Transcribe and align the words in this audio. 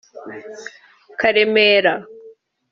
Karemera 1.19 1.93